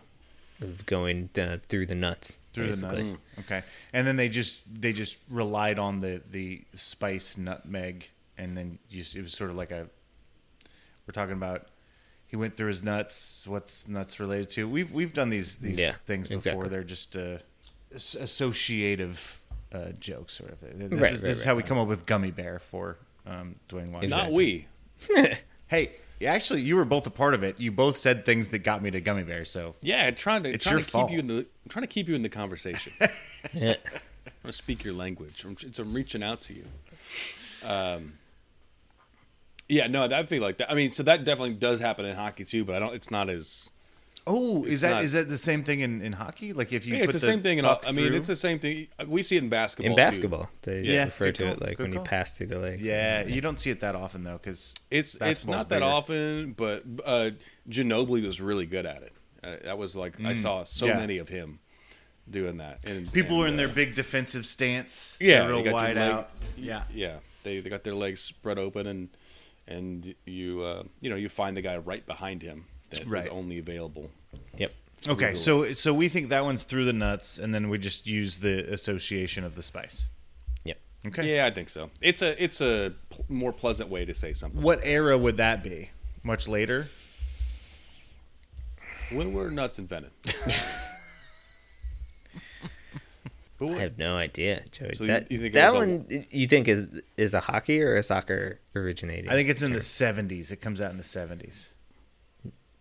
of 0.60 0.84
going 0.86 1.30
uh, 1.38 1.58
through 1.68 1.86
the 1.86 1.94
nuts. 1.94 2.40
Through 2.52 2.66
basically. 2.66 3.02
the 3.02 3.08
nuts. 3.10 3.18
Okay. 3.40 3.62
And 3.92 4.06
then 4.06 4.16
they 4.16 4.28
just 4.28 4.62
they 4.72 4.92
just 4.92 5.16
relied 5.28 5.78
on 5.78 6.00
the 6.00 6.22
the 6.30 6.62
spice 6.74 7.36
nutmeg, 7.38 8.10
and 8.38 8.56
then 8.56 8.78
just, 8.90 9.16
it 9.16 9.22
was 9.22 9.32
sort 9.32 9.50
of 9.50 9.56
like 9.56 9.70
a. 9.70 9.88
We're 11.06 11.12
talking 11.12 11.34
about. 11.34 11.66
He 12.26 12.36
went 12.36 12.56
through 12.56 12.68
his 12.68 12.84
nuts. 12.84 13.44
What's 13.48 13.88
nuts 13.88 14.20
related 14.20 14.50
to? 14.50 14.68
We've 14.68 14.90
we've 14.92 15.12
done 15.12 15.30
these 15.30 15.58
these 15.58 15.78
Yeah, 15.78 15.90
things 15.90 16.28
before. 16.28 16.38
exactly. 16.38 16.68
They're 16.68 16.84
just 16.84 17.16
uh, 17.16 17.38
associative 17.94 19.40
uh, 19.72 19.90
jokes, 19.98 20.34
sort 20.34 20.52
of. 20.52 20.60
This 20.60 20.72
Right, 20.72 20.82
is, 20.92 21.00
right, 21.00 21.12
this 21.12 21.22
is 21.22 21.38
right, 21.38 21.46
how 21.50 21.56
we 21.56 21.62
come 21.62 21.78
up 21.78 21.88
with 21.88 22.06
gummy 22.06 22.30
bear 22.30 22.58
for 22.58 22.98
um, 23.26 23.56
Dwayne 23.68 23.90
Washington. 23.90 24.10
Not 24.10 24.32
we. 24.32 24.66
Hey, 25.68 25.92
actually, 26.28 26.62
you 26.62 26.76
were 26.76 26.84
both 26.84 27.06
a 27.06 27.10
part 27.10 27.34
of 27.34 27.42
it. 27.42 27.58
You 27.60 27.72
both 27.72 27.96
said 27.96 28.24
things 28.26 28.50
that 28.50 28.60
got 28.60 28.82
me 28.82 28.90
to 28.90 29.00
gummy 29.00 29.22
bear. 29.22 29.44
So 29.44 29.74
Yeah, 29.80 30.10
trying 30.10 30.42
to 30.44 30.50
It's 30.50 30.64
trying 30.64 30.74
your 30.74 30.80
to 30.80 30.84
keep 30.86 30.92
fault. 30.92 31.10
you 31.10 31.18
in 31.20 31.26
the 31.26 31.36
I'm 31.38 31.68
trying 31.68 31.82
to 31.82 31.86
keep 31.86 32.08
you 32.08 32.14
in 32.14 32.22
the 32.22 32.28
conversation. 32.28 32.92
Yeah. 33.54 33.76
I'm 34.26 34.32
gonna 34.42 34.52
speak 34.52 34.84
your 34.84 34.92
language. 34.92 35.44
I'm, 35.44 35.52
it's, 35.62 35.78
I'm 35.78 35.94
reaching 35.94 36.22
out 36.22 36.42
to 36.42 36.54
you. 36.54 36.64
Um, 37.66 38.12
yeah, 39.68 39.86
no, 39.86 40.04
I 40.04 40.24
feel 40.26 40.42
like 40.42 40.58
that. 40.58 40.70
I 40.70 40.74
mean, 40.74 40.92
so 40.92 41.02
that 41.04 41.24
definitely 41.24 41.54
does 41.54 41.80
happen 41.80 42.04
in 42.04 42.14
hockey 42.14 42.44
too, 42.44 42.64
but 42.66 42.74
I 42.74 42.78
don't. 42.80 42.94
It's 42.94 43.10
not 43.10 43.30
as. 43.30 43.70
Oh, 44.26 44.64
is 44.64 44.82
that 44.82 45.02
is 45.02 45.14
not- 45.14 45.20
that 45.20 45.28
the 45.28 45.38
same 45.38 45.62
thing 45.64 45.80
in, 45.80 46.02
in 46.02 46.12
hockey? 46.12 46.52
Like 46.52 46.72
if 46.72 46.86
you 46.86 46.94
Yeah, 46.94 47.06
put 47.06 47.14
it's 47.14 47.20
the 47.22 47.26
same 47.26 47.42
thing. 47.42 47.58
In, 47.58 47.64
all- 47.64 47.76
puck 47.76 47.84
I 47.88 47.92
mean, 47.92 48.08
through? 48.08 48.16
it's 48.18 48.26
the 48.26 48.36
same 48.36 48.58
thing. 48.58 48.88
We 49.06 49.22
see 49.22 49.36
it 49.36 49.42
in 49.42 49.48
basketball. 49.48 49.86
In 49.90 49.92
too. 49.92 49.96
basketball, 49.96 50.50
they 50.62 50.82
Yeah, 50.82 51.04
refer 51.06 51.26
good 51.26 51.34
to 51.36 51.42
call, 51.44 51.52
it 51.54 51.60
like 51.62 51.76
good 51.78 51.88
when 51.88 51.92
you 51.94 52.00
pass 52.04 52.36
through 52.36 52.48
the 52.48 52.58
legs. 52.58 52.82
yeah, 52.82 53.26
you 53.26 53.40
don't 53.40 53.58
see 53.58 53.70
it 53.70 53.80
that 53.80 53.94
often 53.94 54.24
though, 54.24 54.34
because 54.38 54.74
It's 54.90 55.16
it's 55.20 55.46
not 55.46 55.68
that 55.70 55.82
often, 55.82 56.52
but 56.52 56.84
uh, 57.04 57.30
Ginobili 57.68 58.24
was 58.24 58.40
really 58.40 58.66
good 58.66 58.86
at 58.86 59.02
it. 59.02 59.12
Uh, 59.42 59.56
that 59.64 59.78
was 59.78 59.96
like 59.96 60.20
I 60.22 60.34
saw 60.34 60.64
so 60.64 60.86
Mm. 60.86 60.88
yeah. 60.90 60.96
many 60.98 61.18
of 61.18 61.28
him 61.30 61.58
doing 62.30 62.58
that. 62.58 62.80
And 62.84 63.10
People 63.12 63.36
and, 63.36 63.44
are 63.44 63.48
in 63.48 63.54
uh, 63.54 63.56
their 63.56 63.68
big 63.68 63.94
defensive 63.94 64.44
stance. 64.44 65.16
yeah, 65.20 65.40
They're 65.40 65.48
real 65.48 65.58
got 65.58 65.64
your 65.64 65.72
wide 65.74 65.96
leg- 65.96 66.12
out. 66.12 66.30
Yeah, 66.56 66.82
yeah. 66.94 67.16
They 67.42 67.60
they 67.60 67.70
got 67.70 67.84
their 67.84 67.94
legs 67.94 68.20
spread 68.20 68.58
open 68.58 68.86
and 68.86 69.08
and 69.66 70.14
you 70.26 70.60
uh, 70.62 70.82
you 71.00 71.08
know 71.08 71.16
you 71.16 71.28
find 71.30 71.56
the 71.56 71.62
guy 71.62 71.78
right 71.78 72.04
behind 72.06 72.42
him 72.42 72.66
that 72.90 73.00
is 73.02 73.06
Right. 73.06 73.28
only 73.28 73.58
available. 73.58 74.10
Yep. 74.58 74.72
Okay, 75.08 75.34
so 75.34 75.64
so 75.72 75.94
we 75.94 76.08
think 76.08 76.28
that 76.28 76.44
one's 76.44 76.62
through 76.64 76.84
the 76.84 76.92
nuts, 76.92 77.38
and 77.38 77.54
then 77.54 77.70
we 77.70 77.78
just 77.78 78.06
use 78.06 78.38
the 78.38 78.70
association 78.72 79.44
of 79.44 79.54
the 79.56 79.62
spice. 79.62 80.06
Yep. 80.64 80.78
Okay. 81.06 81.34
Yeah, 81.36 81.46
I 81.46 81.50
think 81.50 81.70
so. 81.70 81.90
It's 82.02 82.20
a 82.20 82.42
it's 82.42 82.60
a 82.60 82.92
pl- 83.08 83.24
more 83.28 83.52
pleasant 83.52 83.88
way 83.88 84.04
to 84.04 84.12
say 84.14 84.32
something. 84.34 84.60
What 84.60 84.80
era 84.82 85.16
would 85.16 85.38
that 85.38 85.62
be? 85.62 85.90
Much 86.22 86.46
later. 86.48 86.88
When 89.10 89.32
were 89.32 89.50
nuts 89.50 89.78
invented? 89.78 90.10
I 93.62 93.64
have 93.78 93.98
no 93.98 94.16
idea, 94.16 94.62
Joey. 94.70 94.94
So 94.94 95.04
that 95.04 95.30
you 95.30 95.38
think 95.38 95.52
that 95.52 95.74
was 95.74 95.84
a- 95.84 95.88
one 95.90 96.24
you 96.30 96.46
think 96.46 96.66
is 96.66 96.86
is 97.18 97.34
a 97.34 97.40
hockey 97.40 97.82
or 97.82 97.94
a 97.96 98.02
soccer 98.02 98.58
originating? 98.74 99.28
I 99.30 99.34
think 99.34 99.48
it's 99.50 99.60
in 99.62 99.72
the 99.74 99.82
seventies. 99.82 100.50
It 100.50 100.60
comes 100.62 100.80
out 100.80 100.90
in 100.90 100.96
the 100.96 101.04
seventies. 101.04 101.72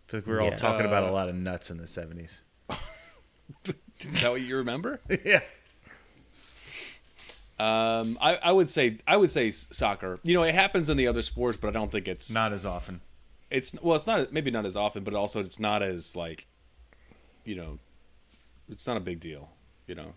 I 0.09 0.11
feel 0.11 0.19
like 0.21 0.27
we 0.27 0.33
were 0.33 0.41
all 0.41 0.47
Yeah. 0.47 0.55
talking 0.55 0.85
about 0.87 1.03
a 1.03 1.07
Uh, 1.07 1.11
lot 1.11 1.29
of 1.29 1.35
nuts 1.35 1.69
in 1.69 1.77
the 1.77 1.85
seventies. 1.87 2.41
is 3.65 4.21
that 4.23 4.31
what 4.31 4.41
you 4.41 4.57
remember? 4.57 4.99
yeah. 5.25 5.41
Um, 7.59 8.17
I, 8.21 8.35
I 8.41 8.51
would 8.53 8.69
say 8.69 8.97
I 9.05 9.17
would 9.17 9.29
say 9.31 9.51
soccer. 9.51 10.19
You 10.23 10.33
know, 10.33 10.43
it 10.43 10.55
happens 10.55 10.89
in 10.89 10.95
the 10.97 11.07
other 11.07 11.21
sports, 11.21 11.57
but 11.61 11.67
I 11.67 11.71
don't 11.71 11.91
think 11.91 12.07
it's 12.07 12.31
Not 12.31 12.53
as 12.53 12.65
often. 12.65 13.01
it's 13.51 13.73
well, 13.81 13.97
it's 13.97 14.07
not 14.07 14.31
maybe 14.31 14.49
not 14.49 14.65
as 14.65 14.77
often, 14.77 15.03
but 15.03 15.13
also 15.13 15.41
it's 15.41 15.59
not 15.59 15.83
as 15.83 16.15
like, 16.15 16.47
you 17.43 17.55
know, 17.55 17.77
it's 18.69 18.87
not 18.87 18.95
a 18.97 19.01
big 19.01 19.19
deal. 19.19 19.49
You 19.87 19.95
know, 19.95 20.13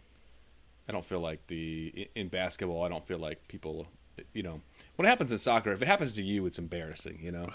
I 0.88 0.92
don't 0.92 1.04
feel 1.04 1.20
like 1.20 1.46
the 1.48 1.88
in- 1.94 2.08
in 2.22 2.28
basketball. 2.28 2.84
I 2.84 2.88
don't 2.88 3.04
feel 3.06 3.18
like 3.18 3.48
people, 3.48 3.88
you 4.32 4.44
know, 4.44 4.60
when 4.96 5.04
it 5.06 5.08
happens 5.08 5.32
in 5.32 5.38
soccer, 5.38 5.72
if 5.72 5.82
it 5.82 5.88
happens 5.88 6.12
to 6.12 6.22
you, 6.22 6.46
it's 6.46 6.58
embarrassing. 6.60 7.18
You 7.20 7.32
know, 7.32 7.46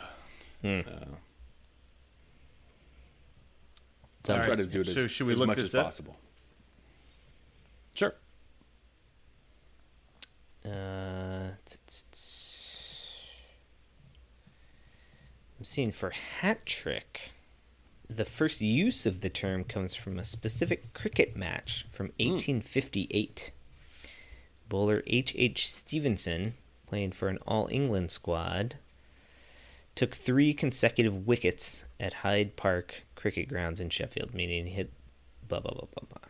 Hmm. 0.62 0.82
uh, 0.86 1.16
Sounds 4.28 4.42
I 4.42 4.46
try 4.46 4.52
Alright, 4.54 4.66
to 4.66 4.72
do 4.72 4.82
it 4.82 4.88
so 4.94 5.06
as, 5.06 5.12
should 5.12 5.28
we 5.28 5.34
as 5.34 5.40
look 5.40 5.48
much 5.48 5.58
this 5.58 5.68
as 5.68 5.76
up? 5.76 5.86
possible. 5.86 6.18
Sure. 7.94 8.14
Uh, 10.66 11.52
t- 11.66 11.78
t- 11.88 12.04
t- 12.12 12.18
I'm 15.58 15.64
seeing 15.64 15.92
for 15.92 16.10
hat 16.10 16.66
trick. 16.66 17.32
The 18.10 18.26
first 18.26 18.62
use 18.62 19.06
of 19.06 19.22
the 19.22 19.30
term 19.30 19.64
comes 19.64 19.96
from 19.96 20.20
a 20.20 20.24
specific 20.24 20.94
cricket 20.94 21.36
match 21.36 21.86
from 21.92 22.08
1858. 22.20 23.52
Bowler 24.70 25.04
H. 25.08 25.34
H. 25.38 25.72
Stephenson, 25.72 26.54
playing 26.86 27.12
for 27.12 27.28
an 27.30 27.40
All 27.48 27.68
England 27.72 28.12
squad, 28.12 28.76
took 29.96 30.14
three 30.14 30.54
consecutive 30.54 31.26
wickets 31.26 31.86
at 32.00 32.16
Hyde 32.16 32.56
Park 32.56 33.04
Cricket 33.18 33.50
Grounds 33.50 33.82
in 33.82 33.90
Sheffield, 33.90 34.34
meaning 34.34 34.66
he 34.66 34.74
hit 34.74 34.94
blah 35.48 35.60
blah 35.60 35.74
blah 35.74 35.88
blah 35.94 36.08
blah. 36.08 36.30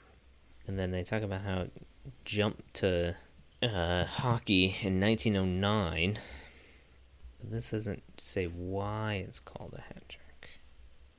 And 0.65 0.79
then 0.79 0.91
they 0.91 1.03
talk 1.03 1.21
about 1.21 1.41
how 1.41 1.61
it 1.61 1.71
jumped 2.25 2.73
to 2.75 3.15
uh, 3.61 4.05
hockey 4.05 4.75
in 4.81 4.99
1909. 4.99 6.17
But 7.39 7.51
this 7.51 7.69
doesn't 7.69 8.03
say 8.19 8.45
why 8.45 9.23
it's 9.25 9.39
called 9.39 9.75
a 9.77 9.81
hat 9.81 10.09
trick. 10.09 10.49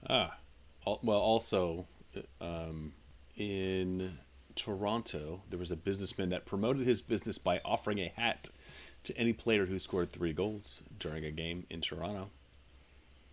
Ah, 0.08 0.38
well, 1.02 1.18
also 1.18 1.86
um, 2.40 2.94
in 3.36 4.18
Toronto, 4.56 5.42
there 5.48 5.58
was 5.58 5.70
a 5.70 5.76
businessman 5.76 6.30
that 6.30 6.46
promoted 6.46 6.86
his 6.86 7.00
business 7.00 7.38
by 7.38 7.60
offering 7.64 7.98
a 7.98 8.08
hat 8.16 8.50
to 9.04 9.16
any 9.16 9.32
player 9.32 9.66
who 9.66 9.78
scored 9.78 10.10
three 10.10 10.32
goals 10.32 10.82
during 10.98 11.24
a 11.24 11.30
game 11.30 11.66
in 11.70 11.80
Toronto. 11.80 12.30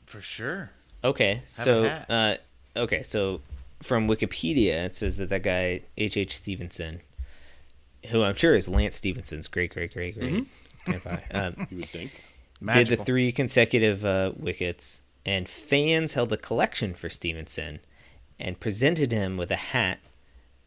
For 0.05 0.21
sure. 0.21 0.71
Okay, 1.05 1.41
so 1.45 1.85
uh, 1.85 2.37
okay, 2.75 3.03
so 3.03 3.41
from 3.83 4.07
Wikipedia 4.07 4.85
it 4.85 4.95
says 4.95 5.17
that 5.17 5.29
that 5.29 5.43
guy 5.43 5.81
H. 5.97 6.17
H. 6.17 6.35
Stephenson, 6.35 7.01
who 8.09 8.23
I'm 8.23 8.35
sure 8.35 8.55
is 8.55 8.67
Lance 8.67 8.95
Stephenson's 8.95 9.47
great 9.47 9.71
great 9.73 9.93
great 9.93 10.17
great 10.17 10.47
grandfather. 10.85 11.23
Um, 11.31 11.67
You 11.69 11.77
would 11.77 11.89
think. 11.89 12.11
did 12.73 12.87
the 12.87 12.97
three 12.97 13.31
consecutive 13.31 14.03
uh, 14.03 14.31
wickets, 14.35 15.01
and 15.25 15.47
fans 15.47 16.13
held 16.13 16.33
a 16.33 16.37
collection 16.37 16.93
for 16.93 17.09
Stephenson 17.09 17.79
and 18.39 18.59
presented 18.59 19.11
him 19.11 19.37
with 19.37 19.51
a 19.51 19.55
hat 19.57 19.99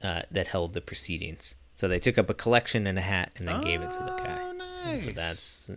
uh, 0.02 0.22
that 0.30 0.48
held 0.48 0.72
the 0.74 0.80
proceedings. 0.80 1.56
So 1.74 1.88
they 1.88 1.98
took 1.98 2.18
up 2.18 2.28
a 2.30 2.34
collection 2.34 2.86
and 2.86 2.98
a 2.98 3.02
hat 3.02 3.32
and 3.36 3.48
then 3.48 3.60
gave 3.60 3.80
it 3.80 3.90
to 3.92 3.98
the 3.98 4.16
guy. 4.24 4.38
Oh, 4.40 4.52
nice. 4.52 5.04
So 5.04 5.10
that's 5.10 5.70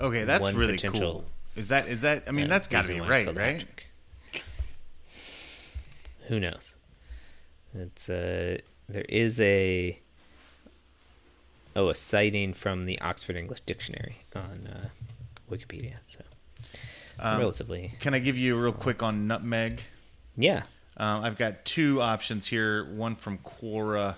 okay. 0.00 0.24
That's 0.24 0.52
really 0.52 0.78
cool. 0.78 1.24
Is 1.56 1.68
that 1.68 1.88
is 1.88 2.02
that? 2.02 2.24
I 2.28 2.32
mean, 2.32 2.48
that's 2.48 2.68
got 2.68 2.84
to 2.84 2.94
be 2.94 3.00
right, 3.00 3.26
right? 3.34 3.64
Who 6.28 6.40
knows? 6.40 6.76
It's 7.74 8.08
uh, 8.08 8.58
there 8.88 9.04
is 9.08 9.40
a 9.40 9.98
oh 11.74 11.88
a 11.88 11.94
citing 11.94 12.54
from 12.54 12.84
the 12.84 13.00
Oxford 13.00 13.36
English 13.36 13.60
Dictionary 13.60 14.16
on 14.34 14.68
uh, 14.72 14.88
Wikipedia. 15.50 15.94
So 16.04 16.20
Um, 17.18 17.38
relatively, 17.38 17.92
Can 18.00 18.14
I 18.14 18.18
give 18.18 18.36
you 18.36 18.58
a 18.58 18.62
real 18.62 18.72
quick 18.72 19.02
on 19.02 19.26
nutmeg? 19.26 19.82
yeah. 20.36 20.62
Um, 20.98 21.24
I've 21.24 21.36
got 21.36 21.62
two 21.66 22.00
options 22.00 22.46
here. 22.46 22.86
One 22.86 23.16
from 23.16 23.36
Quora, 23.38 24.14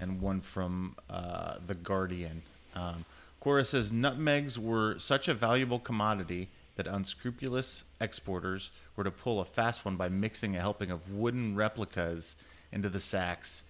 and 0.00 0.22
one 0.22 0.40
from 0.40 0.96
uh, 1.10 1.56
the 1.66 1.74
Guardian. 1.74 2.42
Um, 2.74 3.04
Quora 3.42 3.66
says 3.66 3.92
nutmegs 3.92 4.58
were 4.58 4.98
such 4.98 5.28
a 5.28 5.34
valuable 5.34 5.78
commodity 5.78 6.48
that 6.80 6.88
unscrupulous 6.88 7.84
exporters 8.00 8.70
were 8.96 9.04
to 9.04 9.10
pull 9.10 9.40
a 9.40 9.44
fast 9.44 9.84
one 9.84 9.96
by 9.96 10.08
mixing 10.08 10.56
a 10.56 10.60
helping 10.60 10.90
of 10.90 11.12
wooden 11.12 11.54
replicas 11.54 12.36
into 12.72 12.88
the 12.88 13.00
sacks 13.00 13.64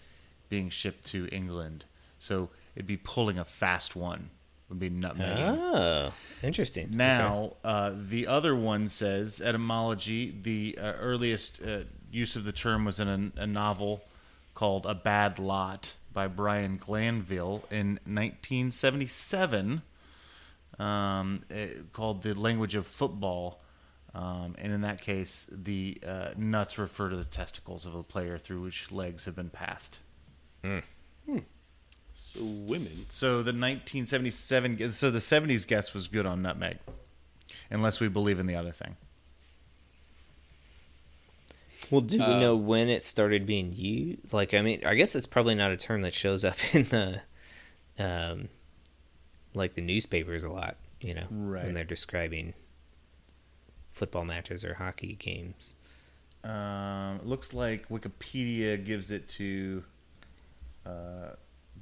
being 0.49 0.71
shipped 0.71 1.05
to 1.07 1.29
England. 1.33 1.85
So 2.21 2.51
it'd 2.77 2.87
be 2.87 2.97
pulling 2.97 3.37
a 3.37 3.45
fast 3.45 3.97
one. 3.97 4.31
Would 4.69 4.79
be 4.79 4.91
nutmegging. 4.91 5.59
Oh, 5.59 6.13
interesting. 6.45 6.91
Now, 6.93 7.57
uh, 7.65 7.93
the 7.97 8.29
other 8.29 8.55
one 8.55 8.87
says 8.87 9.41
etymology. 9.41 10.33
The 10.43 10.79
uh, 10.81 10.93
earliest 11.01 11.61
uh, 11.61 11.81
use 12.13 12.37
of 12.37 12.45
the 12.45 12.53
term 12.53 12.85
was 12.85 13.01
in 13.01 13.33
a, 13.37 13.43
a 13.43 13.47
novel 13.49 14.03
called 14.55 14.87
A 14.87 14.95
Bad 14.95 15.41
Lot 15.41 15.95
by 16.13 16.29
Brian 16.29 16.77
Glanville 16.77 17.65
in 17.73 17.99
1977, 18.05 19.83
um, 20.81 21.41
eh, 21.51 21.69
called 21.93 22.23
The 22.23 22.35
Language 22.35 22.75
of 22.75 22.87
Football. 22.87 23.61
Um, 24.15 24.57
and 24.59 24.73
in 24.73 24.81
that 24.81 25.01
case, 25.01 25.49
the 25.53 25.97
uh, 26.05 26.31
nuts 26.37 26.79
refer 26.79 27.11
to 27.11 27.17
the 27.17 27.25
testicles 27.25 27.87
of 27.87 27.93
the 27.93 28.03
player 28.03 28.39
through 28.39 28.63
which 28.63 28.91
legs 28.91 29.25
have 29.27 29.37
been 29.37 29.51
passed. 29.51 30.01
So 32.15 32.41
women. 32.43 33.07
So 33.09 33.37
the 33.43 33.53
1977, 33.53 34.91
so 34.93 35.11
the 35.11 35.21
70s 35.21 35.67
guess 35.67 35.95
was 35.95 36.07
good 36.09 36.27
on 36.27 36.43
nutmeg, 36.43 36.79
unless 37.71 38.01
we 38.01 38.09
believe 38.09 38.39
in 38.39 38.47
the 38.47 38.57
other 38.57 38.73
thing. 38.73 38.97
Well, 41.91 42.03
do 42.03 42.19
we 42.19 42.25
Uh, 42.25 42.41
know 42.41 42.57
when 42.57 42.89
it 42.89 43.05
started 43.05 43.47
being 43.47 43.73
used? 43.73 44.33
Like, 44.33 44.55
I 44.55 44.61
mean, 44.61 44.85
I 44.85 44.95
guess 44.97 45.17
it's 45.17 45.27
probably 45.27 45.55
not 45.55 45.73
a 45.73 45.77
term 45.77 46.03
that 46.03 46.15
shows 46.15 46.45
up 46.45 46.57
in 46.75 46.85
the, 46.85 47.23
um, 47.99 48.49
like 49.55 49.75
the 49.75 49.83
newspapers 49.83 50.45
a 50.45 50.51
lot. 50.51 50.77
You 51.01 51.15
know, 51.15 51.27
Right. 51.31 51.65
when 51.65 51.75
they're 51.75 51.85
describing 51.85 52.53
football 53.91 54.25
matches 54.25 54.65
or 54.65 54.75
hockey 54.75 55.15
games. 55.15 55.75
Um, 56.45 57.17
it 57.17 57.27
looks 57.27 57.53
like 57.55 57.89
Wikipedia 57.89 58.83
gives 58.83 59.11
it 59.11 59.27
to 59.31 59.83
uh, 60.87 61.31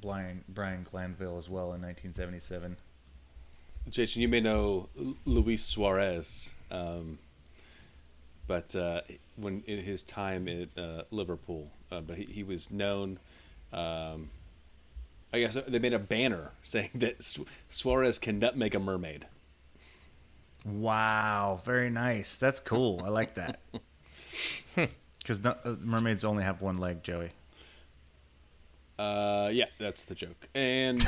Brian, 0.01 0.43
Brian 0.49 0.83
Glanville 0.89 1.37
as 1.37 1.49
well 1.49 1.73
in 1.73 1.81
1977. 1.81 2.77
Jason, 3.89 4.21
you 4.21 4.27
may 4.27 4.39
know 4.39 4.87
Luis 5.25 5.63
Suarez, 5.65 6.51
um, 6.71 7.17
but 8.47 8.75
uh, 8.75 9.01
when 9.35 9.63
in 9.67 9.83
his 9.83 10.03
time 10.03 10.47
at 10.47 10.69
uh, 10.81 11.03
Liverpool, 11.11 11.69
uh, 11.91 12.01
but 12.01 12.17
he, 12.17 12.25
he 12.25 12.43
was 12.43 12.69
known. 12.71 13.19
Um, 13.73 14.29
I 15.31 15.39
guess 15.39 15.55
they 15.67 15.79
made 15.79 15.93
a 15.93 15.99
banner 15.99 16.51
saying 16.61 16.91
that 16.95 17.23
Su- 17.23 17.45
Suarez 17.67 18.19
can 18.19 18.43
make 18.55 18.75
a 18.75 18.79
mermaid. 18.79 19.27
Wow, 20.65 21.61
very 21.63 21.89
nice. 21.89 22.37
That's 22.37 22.59
cool. 22.59 23.01
I 23.05 23.09
like 23.09 23.35
that. 23.35 23.59
Because 25.19 25.45
uh, 25.45 25.75
mermaids 25.81 26.23
only 26.23 26.43
have 26.43 26.61
one 26.61 26.77
leg, 26.77 27.03
Joey. 27.03 27.29
Uh, 28.97 29.49
yeah, 29.51 29.65
that's 29.77 30.05
the 30.05 30.15
joke. 30.15 30.47
And 30.55 31.05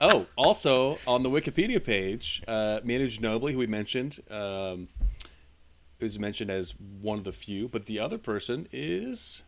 oh, 0.00 0.26
also 0.36 0.98
on 1.06 1.22
the 1.22 1.28
Wikipedia 1.28 1.82
page, 1.82 2.42
uh, 2.46 2.80
Manu 2.84 3.08
Ginobili, 3.08 3.52
who 3.52 3.58
we 3.58 3.66
mentioned, 3.66 4.20
um, 4.30 4.88
is 5.98 6.18
mentioned 6.18 6.50
as 6.50 6.74
one 7.00 7.18
of 7.18 7.24
the 7.24 7.32
few, 7.32 7.68
but 7.68 7.86
the 7.86 7.98
other 7.98 8.16
person 8.16 8.68
is, 8.72 9.42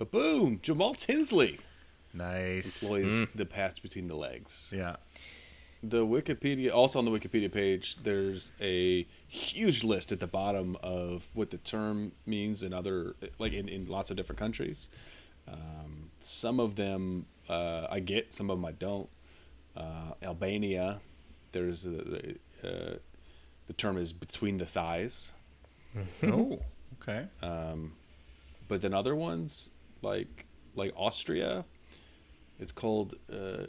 boom, 0.00 0.58
Jamal 0.62 0.94
Tinsley 0.94 1.60
Nice. 2.12 2.82
employs 2.82 3.24
the 3.34 3.44
pass 3.46 3.78
between 3.78 4.06
the 4.06 4.14
legs. 4.16 4.72
Yeah. 4.74 4.96
The 5.82 6.06
Wikipedia, 6.06 6.72
also 6.72 6.98
on 6.98 7.04
the 7.04 7.10
Wikipedia 7.10 7.52
page, 7.52 7.96
there's 7.96 8.52
a 8.60 9.06
huge 9.28 9.84
list 9.84 10.12
at 10.12 10.20
the 10.20 10.26
bottom 10.26 10.76
of 10.82 11.28
what 11.34 11.50
the 11.50 11.58
term 11.58 12.12
means 12.24 12.62
in 12.62 12.72
other, 12.72 13.14
like 13.38 13.52
in, 13.52 13.68
in 13.68 13.86
lots 13.86 14.10
of 14.10 14.16
different 14.16 14.38
countries. 14.38 14.88
Um, 15.46 16.10
some 16.20 16.58
of 16.58 16.76
them 16.76 17.26
uh, 17.50 17.86
I 17.90 18.00
get, 18.00 18.32
some 18.32 18.48
of 18.48 18.56
them 18.58 18.64
I 18.64 18.72
don't. 18.72 19.08
Uh, 19.76 20.14
Albania, 20.22 21.00
there's 21.52 21.84
a, 21.84 22.34
uh, 22.64 22.94
the 23.66 23.72
term 23.76 23.98
is 23.98 24.12
between 24.12 24.56
the 24.56 24.66
thighs, 24.66 25.32
oh, 26.22 26.60
okay. 27.02 27.26
but 28.68 28.80
then 28.80 28.94
other 28.94 29.14
ones 29.14 29.70
like 30.04 30.46
like 30.76 30.92
Austria, 30.96 31.64
it's 32.60 32.72
called 32.72 33.14
uh, 33.32 33.66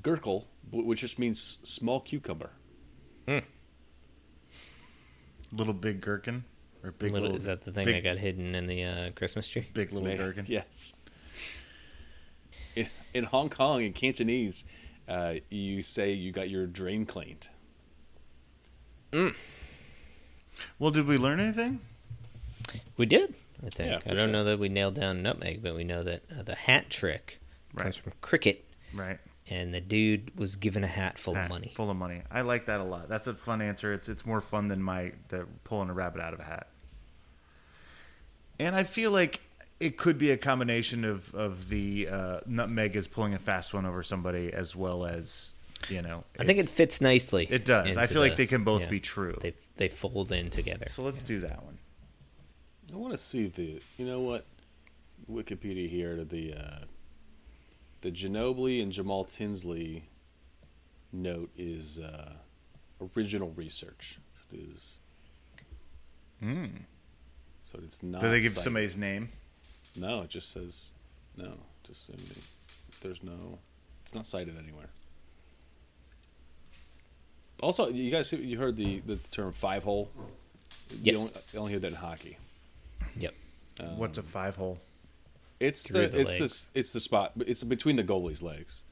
Gurkel, 0.00 0.44
which 0.70 1.00
just 1.00 1.18
means 1.18 1.58
small 1.64 2.00
cucumber. 2.00 2.50
Little 5.54 5.74
big 5.74 6.00
gherkin 6.00 6.44
or 6.82 6.92
big 6.92 7.12
Little, 7.12 7.22
little. 7.24 7.36
is 7.36 7.44
that 7.44 7.62
the 7.62 7.72
thing 7.72 7.84
big, 7.84 7.96
that 8.02 8.08
got 8.14 8.18
hidden 8.18 8.54
in 8.54 8.66
the 8.66 8.84
uh, 8.84 9.10
Christmas 9.14 9.46
tree? 9.48 9.68
big 9.74 9.92
little 9.92 10.08
May- 10.08 10.16
gherkin? 10.16 10.46
Yes. 10.48 10.94
In, 12.74 12.88
in 13.12 13.24
Hong 13.24 13.50
Kong, 13.50 13.82
in 13.82 13.92
Cantonese, 13.92 14.64
uh, 15.06 15.34
you 15.50 15.82
say 15.82 16.12
you 16.12 16.32
got 16.32 16.48
your 16.48 16.66
drain 16.66 17.04
cleaned. 17.04 17.48
Well, 20.78 20.90
did 20.90 21.06
we 21.06 21.18
learn 21.18 21.38
anything? 21.38 21.80
We 22.96 23.04
did, 23.04 23.34
I 23.64 23.68
think. 23.70 23.90
Yeah, 23.90 23.96
I 24.12 24.14
don't 24.14 24.26
sure. 24.26 24.26
know 24.28 24.44
that 24.44 24.58
we 24.58 24.68
nailed 24.68 24.94
down 24.94 25.22
nutmeg, 25.22 25.62
but 25.62 25.74
we 25.74 25.84
know 25.84 26.02
that 26.02 26.22
uh, 26.36 26.42
the 26.42 26.54
hat 26.54 26.90
trick 26.90 27.38
Right. 27.74 27.84
comes 27.84 27.96
from 27.96 28.12
cricket, 28.20 28.64
Right. 28.92 29.18
and 29.48 29.72
the 29.72 29.80
dude 29.80 30.36
was 30.38 30.56
given 30.56 30.84
a 30.84 30.88
hat 30.88 31.18
full 31.18 31.34
Hat 31.34 31.44
of 31.44 31.48
money. 31.50 31.72
Full 31.74 31.90
of 31.90 31.96
money. 31.96 32.22
I 32.30 32.42
like 32.42 32.66
that 32.66 32.80
a 32.80 32.84
lot. 32.84 33.08
That's 33.08 33.26
a 33.26 33.34
fun 33.34 33.62
answer. 33.62 33.92
It's 33.92 34.08
it's 34.08 34.26
more 34.26 34.40
fun 34.40 34.68
than 34.68 34.82
my 34.82 35.12
the 35.28 35.46
pulling 35.64 35.88
a 35.88 35.94
rabbit 35.94 36.20
out 36.20 36.34
of 36.34 36.40
a 36.40 36.44
hat. 36.44 36.66
And 38.58 38.76
I 38.76 38.84
feel 38.84 39.10
like 39.10 39.40
it 39.80 39.96
could 39.96 40.18
be 40.18 40.30
a 40.30 40.36
combination 40.36 41.04
of 41.04 41.34
of 41.34 41.68
the 41.68 42.08
uh, 42.10 42.40
nutmeg 42.46 42.94
is 42.96 43.08
pulling 43.08 43.34
a 43.34 43.38
fast 43.38 43.72
one 43.74 43.86
over 43.86 44.02
somebody 44.02 44.52
as 44.52 44.76
well 44.76 45.04
as 45.06 45.52
you 45.88 46.02
know. 46.02 46.24
I 46.38 46.44
think 46.44 46.58
it 46.58 46.68
fits 46.68 47.00
nicely. 47.00 47.46
it 47.50 47.64
does. 47.64 47.96
I 47.96 48.06
feel 48.06 48.20
like 48.22 48.36
they 48.36 48.46
can 48.46 48.64
both 48.64 48.82
yeah, 48.82 48.90
be 48.90 49.00
true. 49.00 49.36
They 49.40 49.54
they 49.76 49.88
fold 49.88 50.30
in 50.32 50.50
together. 50.50 50.86
So 50.88 51.02
let's 51.02 51.22
do 51.22 51.40
that 51.40 51.64
one. 51.64 51.78
I 52.90 52.96
want 52.96 53.12
to 53.12 53.18
see 53.18 53.46
the. 53.46 53.80
You 53.98 54.06
know 54.06 54.20
what? 54.20 54.46
Wikipedia 55.30 55.88
here 55.88 56.24
the 56.24 56.54
uh, 56.54 56.78
the 58.00 58.10
Ginobili 58.10 58.82
and 58.82 58.90
Jamal 58.90 59.24
Tinsley 59.24 60.04
note 61.12 61.50
is 61.56 61.98
uh, 62.00 62.32
original 63.16 63.50
research. 63.56 64.18
So 64.34 64.56
it 64.56 64.60
is. 64.74 64.98
Hmm. 66.40 66.66
So 67.62 67.78
it's 67.84 68.02
not. 68.02 68.20
Do 68.20 68.28
they 68.30 68.40
give 68.40 68.52
cited. 68.52 68.64
somebody's 68.64 68.96
name? 68.96 69.28
No, 69.96 70.22
it 70.22 70.30
just 70.30 70.50
says 70.50 70.92
no. 71.36 71.52
Just 71.86 72.08
in 72.08 72.16
the, 72.16 72.38
there's 73.00 73.22
no. 73.22 73.58
It's 74.02 74.14
not 74.14 74.26
cited 74.26 74.56
anywhere. 74.58 74.88
Also, 77.62 77.88
you 77.88 78.10
guys 78.10 78.32
you 78.32 78.58
heard 78.58 78.76
the 78.76 79.00
the 79.06 79.16
term 79.30 79.52
five 79.52 79.84
hole. 79.84 80.10
You 80.90 80.98
Yes. 81.02 81.18
only, 81.20 81.32
you 81.52 81.58
only 81.60 81.70
hear 81.72 81.80
that 81.80 81.88
in 81.88 81.94
hockey. 81.94 82.36
Yep. 83.18 83.34
What's 83.96 84.18
a 84.18 84.22
five 84.22 84.56
hole? 84.56 84.78
It's 85.60 85.88
the, 85.88 86.08
the 86.08 86.20
it's 86.20 86.38
legs. 86.40 86.68
the 86.72 86.80
it's 86.80 86.92
the 86.92 87.00
spot. 87.00 87.32
It's 87.46 87.62
between 87.64 87.96
the 87.96 88.04
goalie's 88.04 88.42
legs. 88.42 88.84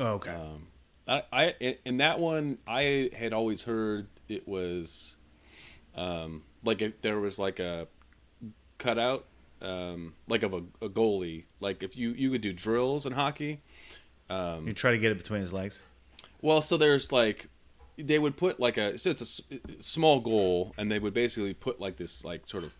Oh, 0.00 0.14
okay. 0.14 0.30
Um, 0.30 0.66
I, 1.08 1.22
I 1.32 1.76
in 1.84 1.98
that 1.98 2.18
one 2.18 2.58
I 2.66 3.10
had 3.16 3.32
always 3.32 3.62
heard 3.62 4.06
it 4.28 4.46
was, 4.48 5.16
um, 5.94 6.42
like 6.64 6.82
if 6.82 7.00
there 7.02 7.20
was 7.20 7.38
like 7.38 7.58
a 7.60 7.86
cutout, 8.78 9.26
um, 9.62 10.14
like 10.28 10.42
of 10.42 10.52
a, 10.54 10.62
a 10.82 10.88
goalie. 10.88 11.44
Like 11.60 11.82
if 11.82 11.96
you 11.96 12.10
you 12.10 12.30
could 12.30 12.40
do 12.40 12.52
drills 12.52 13.06
in 13.06 13.12
hockey, 13.12 13.60
Um, 14.28 14.66
You 14.66 14.72
try 14.72 14.90
to 14.92 14.98
get 14.98 15.12
it 15.12 15.18
between 15.18 15.40
his 15.40 15.52
legs. 15.52 15.82
Well, 16.42 16.62
so 16.62 16.76
there's 16.76 17.12
like 17.12 17.48
they 17.98 18.18
would 18.18 18.36
put 18.36 18.58
like 18.58 18.76
a 18.76 18.98
so 18.98 19.10
it's 19.10 19.42
a 19.50 19.82
small 19.82 20.20
goal, 20.20 20.74
and 20.76 20.90
they 20.90 20.98
would 20.98 21.14
basically 21.14 21.54
put 21.54 21.80
like 21.80 21.96
this 21.96 22.24
like 22.24 22.46
sort 22.46 22.64
of 22.64 22.74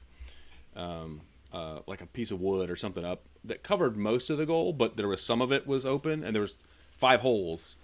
um, 0.77 1.23
uh, 1.53 1.81
like 1.87 2.01
a 2.01 2.07
piece 2.07 2.31
of 2.31 2.41
wood 2.41 2.71
or 2.71 2.77
something 2.77 3.05
up 3.05 3.23
that 3.45 3.63
covered 3.63 3.97
most 3.97 4.31
of 4.31 4.39
the 4.39 4.47
goal, 4.47 4.73
but 4.73 4.97
there 4.97 5.09
was 5.09 5.23
some 5.23 5.41
of 5.41 5.53
it 5.53 5.67
was 5.67 5.87
open, 5.87 6.23
and 6.23 6.35
there 6.35 6.43
was 6.43 6.57
five 6.91 7.21
holes 7.21 7.77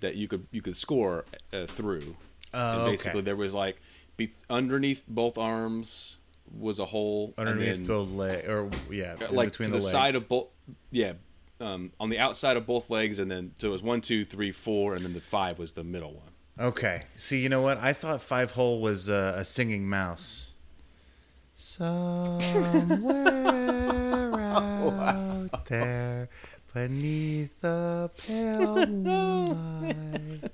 that 0.00 0.14
you 0.16 0.28
could 0.28 0.46
you 0.50 0.62
could 0.62 0.76
score 0.76 1.24
uh, 1.52 1.66
through. 1.66 2.16
Oh, 2.54 2.72
and 2.72 2.80
okay. 2.82 2.90
basically 2.92 3.22
there 3.22 3.36
was 3.36 3.54
like 3.54 3.80
be, 4.16 4.32
underneath 4.48 5.02
both 5.08 5.36
arms 5.36 6.16
was 6.56 6.78
a 6.78 6.84
hole 6.84 7.34
and 7.36 7.48
Underneath 7.48 7.76
then- 7.76 7.86
both 7.86 8.08
leg, 8.10 8.48
or 8.48 8.70
yeah, 8.90 9.16
like 9.30 9.50
between 9.50 9.70
the, 9.70 9.78
the, 9.78 9.82
legs. 9.82 9.90
side 9.90 10.14
of 10.14 10.28
both 10.28 10.46
yeah 10.90 11.14
um, 11.60 11.90
on 11.98 12.08
the 12.08 12.18
outside 12.18 12.56
of 12.56 12.66
both 12.66 12.88
legs 12.88 13.18
and 13.18 13.28
then 13.28 13.52
so 13.58 13.68
it 13.68 13.70
was 13.70 13.82
one 13.82 14.00
two 14.00 14.24
three 14.24 14.52
four 14.52 14.94
and 14.94 15.04
then 15.04 15.12
the 15.12 15.20
five 15.20 15.58
was 15.58 15.72
the 15.72 15.82
middle 15.82 16.12
one 16.12 16.30
Okay. 16.58 17.02
See, 17.16 17.42
you 17.42 17.48
know 17.48 17.60
what? 17.60 17.78
I 17.82 17.92
thought 17.92 18.22
Five 18.22 18.52
Hole 18.52 18.80
was 18.80 19.10
uh, 19.10 19.34
a 19.36 19.44
singing 19.44 19.88
mouse. 19.88 20.52
Somewhere 21.58 22.42
out 24.40 25.48
oh, 25.54 25.60
there 25.64 26.28
beneath 26.74 27.58
the 27.62 28.10
pale 28.26 28.86
moonlight. 28.86 30.52